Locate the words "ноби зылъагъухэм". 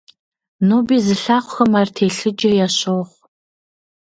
0.67-1.71